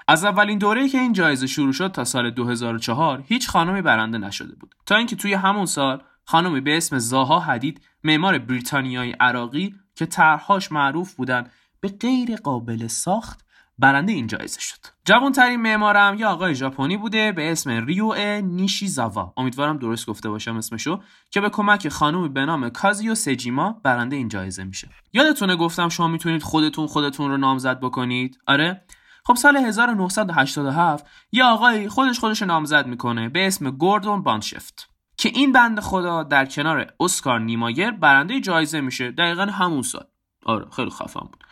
از 0.08 0.25
اولین 0.25 0.58
دوره‌ای 0.58 0.89
که 0.89 0.99
این 0.99 1.13
جایزه 1.13 1.47
شروع 1.47 1.73
شد 1.73 1.91
تا 1.91 2.04
سال 2.04 2.32
2004 2.32 3.23
هیچ 3.27 3.49
خانمی 3.49 3.82
برنده 3.82 4.17
نشده 4.17 4.56
بود 4.56 4.75
تا 4.86 4.95
اینکه 4.95 5.15
توی 5.15 5.34
همون 5.34 5.65
سال 5.65 6.04
خانمی 6.25 6.62
به 6.62 6.77
اسم 6.77 6.99
زاها 6.99 7.39
حدید 7.39 7.82
معمار 8.04 8.38
بریتانیایی 8.38 9.12
عراقی 9.12 9.75
که 9.95 10.06
طرحهاش 10.06 10.71
معروف 10.71 11.13
بودن 11.13 11.47
به 11.80 11.88
غیر 11.88 12.36
قابل 12.36 12.88
ساخت 12.88 13.45
برنده 13.77 14.12
این 14.12 14.27
جایزه 14.27 14.60
شد. 14.62 14.77
جوانترین 15.05 15.62
معمارم 15.62 16.19
یه 16.19 16.27
آقای 16.27 16.55
ژاپنی 16.55 16.97
بوده 16.97 17.31
به 17.31 17.51
اسم 17.51 17.86
ریو 17.86 18.41
نیشیزاوا. 18.41 19.34
امیدوارم 19.38 19.77
درست 19.77 20.05
گفته 20.05 20.29
باشم 20.29 20.55
اسمشو 20.57 21.01
که 21.31 21.41
به 21.41 21.49
کمک 21.49 21.89
خانومی 21.89 22.29
به 22.29 22.45
نام 22.45 22.69
کازیو 22.69 23.15
سجیما 23.15 23.81
برنده 23.84 24.15
این 24.15 24.27
جایزه 24.27 24.63
میشه. 24.63 24.89
یادتونه 25.13 25.55
گفتم 25.55 25.89
شما 25.89 26.07
می‌تونید 26.07 26.43
خودتون 26.43 26.88
خودتون 26.88 27.31
رو 27.31 27.38
نامزد 27.38 27.79
بکنید؟ 27.79 28.38
آره؟ 28.47 28.86
خب 29.25 29.36
سال 29.36 29.57
1987 29.57 31.05
یه 31.31 31.43
آقایی 31.43 31.89
خودش 31.89 32.19
خودش 32.19 32.41
نامزد 32.41 32.88
می‌کنه 32.88 33.29
به 33.29 33.47
اسم 33.47 33.71
گوردون 33.71 34.23
بانشفت 34.23 34.89
که 35.17 35.29
این 35.29 35.51
بند 35.51 35.79
خدا 35.79 36.23
در 36.23 36.45
کنار 36.45 36.93
اسکار 36.99 37.39
نیمایر 37.39 37.91
برنده 37.91 38.39
جایزه 38.39 38.81
میشه 38.81 39.12
دقیقا 39.12 39.45
همون 39.45 39.81
سال 39.81 40.05
آره 40.45 40.65
خیلی 40.75 40.89
خفن 40.89 41.19
بود 41.19 41.43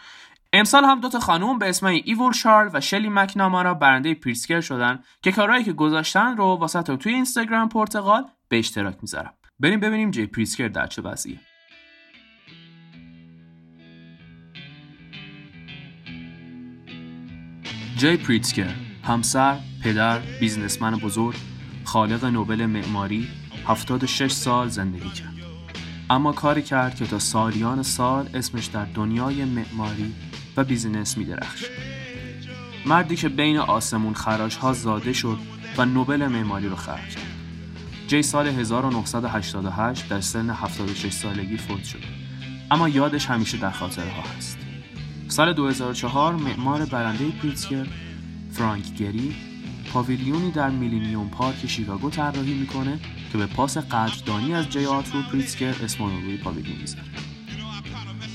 امسال 0.53 0.85
هم 0.85 0.99
دوتا 0.99 1.19
خانوم 1.19 1.59
به 1.59 1.69
اسم 1.69 1.85
ایوون 1.85 2.31
فارل 2.31 2.69
و 2.73 2.81
شلی 2.81 3.09
مکنامارا 3.09 3.73
برنده 3.73 4.13
پریتسکر 4.13 4.61
شدن 4.61 4.99
که 5.21 5.31
کارهایی 5.31 5.63
که 5.63 5.73
گذاشتن 5.73 6.37
رو 6.37 6.45
واسه 6.45 6.81
توی 6.81 7.13
اینستاگرام 7.13 7.69
پرتغال 7.69 8.25
به 8.49 8.59
اشتراک 8.59 8.97
می‌ذارم 9.01 9.33
بریم 9.59 9.79
ببینیم 9.79 10.11
جی 10.11 10.25
پریتسکر 10.25 10.67
در 10.67 10.87
چه 10.87 11.01
وضعیه 11.01 11.39
جی 17.97 18.17
پریتسکر 18.17 18.73
همسر، 19.03 19.57
پدر، 19.83 20.19
businessman 20.39 20.95
بزرگ، 20.95 21.35
خالق 21.83 22.25
نوبل 22.25 22.65
معماری 22.65 23.27
76 23.67 24.31
سال 24.31 24.69
زندگی 24.69 25.09
کرد. 25.09 25.33
اما 26.09 26.31
کاری 26.31 26.61
کرد 26.61 26.95
که 26.95 27.05
تا 27.05 27.19
سالیان 27.19 27.83
سال 27.83 28.29
اسمش 28.33 28.65
در 28.65 28.85
دنیای 28.85 29.45
معماری 29.45 30.15
و 30.59 30.63
business 30.63 31.17
می‌درخشه. 31.17 31.65
مردی 32.85 33.15
که 33.15 33.29
بین 33.29 33.57
آسمون 33.57 34.13
خراش 34.13 34.55
ها 34.55 34.73
زاده 34.73 35.13
شد 35.13 35.37
و 35.77 35.85
نوبل 35.85 36.27
معماری 36.27 36.67
رو 36.67 36.75
خلق 36.75 37.09
کرد. 37.09 37.23
جی 38.07 38.21
سال 38.21 38.47
1988 38.47 40.09
در 40.09 40.21
سن 40.21 40.49
76 40.49 41.13
سالگی 41.13 41.57
فوت 41.57 41.83
شد. 41.83 42.03
اما 42.71 42.89
یادش 42.89 43.25
همیشه 43.25 43.57
در 43.57 43.71
خاطره 43.71 44.11
ها 44.11 44.23
هست. 44.37 44.57
سال 45.27 45.53
2004 45.53 46.35
معمار 46.35 46.85
برنده 46.85 47.29
پریتسکر 47.29 47.87
فرانک 48.51 48.95
گری 48.95 49.35
پاویلیونی 49.93 50.51
در 50.51 50.69
میلینیوم 50.69 51.29
پارک 51.29 51.67
شیکاگو 51.67 52.09
طراحی 52.09 52.53
می‌کنه 52.53 52.99
که 53.31 53.37
به 53.37 53.45
پاس 53.45 53.77
قدردانی 53.77 54.53
از 54.53 54.69
جی 54.69 54.85
آرتور 54.85 55.21
پریتسکر 55.21 55.75
اسم 55.83 56.03
رو 56.03 56.21
روی 56.21 56.37
پاویلیون 56.37 56.77
می‌ذاره 56.77 57.03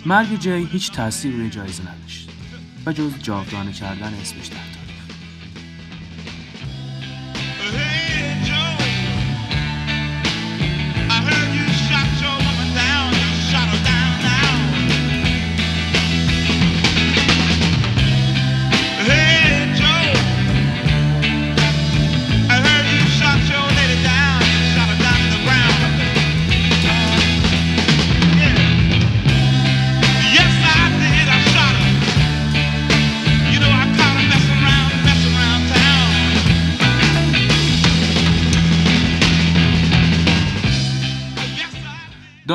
مرگ 0.07 0.39
جی 0.39 0.51
هیچ 0.51 0.93
تاثیر 0.93 1.35
روی 1.35 1.51
جایزه 1.51 1.83
نداشت 1.83 2.04
و 2.87 2.93
جز 2.93 3.13
جاودانه 3.23 3.73
کردن 3.73 4.15
اسمش 4.15 4.47
در 4.47 4.74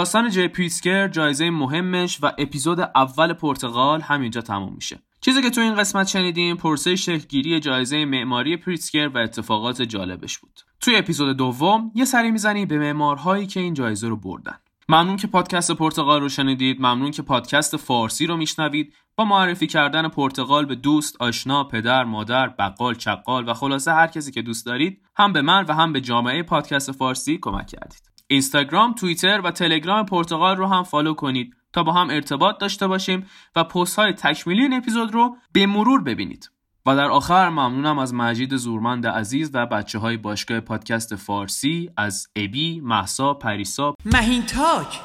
داستان 0.09 0.29
جی 0.29 0.47
پریتسکر 0.47 1.07
جایزه 1.07 1.49
مهمش 1.49 2.19
و 2.21 2.31
اپیزود 2.37 2.79
اول 2.79 3.33
پرتغال 3.33 4.01
همینجا 4.01 4.41
تموم 4.41 4.73
میشه. 4.73 4.99
چیزی 5.21 5.41
که 5.41 5.49
تو 5.49 5.61
این 5.61 5.75
قسمت 5.75 6.07
شنیدیم 6.07 6.55
پروسه 6.55 6.95
شکل‌گیری 6.95 7.59
جایزه 7.59 8.05
معماری 8.05 8.57
پریتسکر 8.57 9.07
و 9.07 9.17
اتفاقات 9.17 9.81
جالبش 9.81 10.37
بود. 10.37 10.59
توی 10.81 10.95
اپیزود 10.95 11.37
دوم 11.37 11.91
یه 11.95 12.05
سری 12.05 12.31
می‌زنیم 12.31 12.67
به 12.67 12.77
معمارهایی 12.77 13.47
که 13.47 13.59
این 13.59 13.73
جایزه 13.73 14.07
رو 14.07 14.15
بردن. 14.15 14.55
ممنون 14.89 15.17
که 15.17 15.27
پادکست 15.27 15.71
پرتغال 15.71 16.21
رو 16.21 16.29
شنیدید. 16.29 16.77
ممنون 16.79 17.11
که 17.11 17.21
پادکست 17.21 17.77
فارسی 17.77 18.27
رو 18.27 18.37
میشنوید. 18.37 18.93
با 19.15 19.25
معرفی 19.25 19.67
کردن 19.67 20.07
پرتغال 20.07 20.65
به 20.65 20.75
دوست 20.75 21.21
آشنا 21.21 21.63
پدر 21.63 22.03
مادر 22.03 22.47
بقال 22.47 22.95
چقال 22.95 23.49
و 23.49 23.53
خلاصه 23.53 23.93
هر 23.93 24.07
کسی 24.07 24.31
که 24.31 24.41
دوست 24.41 24.65
دارید 24.65 25.01
هم 25.15 25.33
به 25.33 25.41
من 25.41 25.65
و 25.65 25.73
هم 25.73 25.93
به 25.93 26.01
جامعه 26.01 26.43
پادکست 26.43 26.91
فارسی 26.91 27.37
کمک 27.37 27.67
کردید. 27.67 28.18
اینستاگرام، 28.31 28.93
توییتر 28.93 29.41
و 29.43 29.51
تلگرام 29.51 30.05
پرتغال 30.05 30.57
رو 30.57 30.67
هم 30.67 30.83
follow 30.83 31.13
کنید 31.13 31.55
تا 31.73 31.83
با 31.83 31.93
هم 31.93 32.09
ارتباط 32.09 32.57
داشته 32.57 32.87
باشیم 32.87 33.27
و 33.55 33.63
پست 33.63 33.95
های 33.95 34.13
تکمیلی 34.13 34.61
این 34.61 34.73
اپیزود 34.73 35.13
رو 35.13 35.37
به 35.51 35.65
مرور 35.65 36.03
ببینید. 36.03 36.51
و 36.85 36.95
در 36.95 37.09
آخر 37.09 37.49
ممنونم 37.49 37.99
از 37.99 38.13
مجید 38.13 38.55
زورمند 38.55 39.07
عزیز 39.07 39.51
و 39.53 39.65
بچه 39.65 39.99
های 39.99 40.17
باشگاه 40.17 40.59
پادکست 40.59 41.15
فارسی 41.15 41.89
از 41.97 42.27
ابی، 42.35 42.79
محسا، 42.79 43.33
پریسا، 43.33 43.95
مهین 44.05 44.45
تاج 44.45 44.99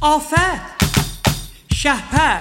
آفت 0.00 0.84
شهپر 1.74 2.40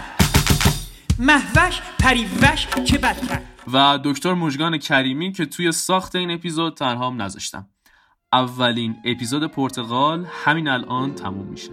محوش 1.19 1.81
پریوش 1.99 2.67
چه 2.85 2.97
بد 2.97 3.27
کرد 3.27 3.45
و 3.73 3.99
دکتر 4.03 4.33
مژگان 4.33 4.77
کریمی 4.77 5.31
که 5.31 5.45
توی 5.45 5.71
ساخت 5.71 6.15
این 6.15 6.31
اپیزود 6.31 6.77
تنهام 6.77 7.21
نذاشتم. 7.21 7.67
اولین 8.33 8.95
اپیزود 9.05 9.43
پرتغال 9.43 10.25
همین 10.43 10.67
الان 10.67 11.15
تموم 11.15 11.45
میشه. 11.45 11.71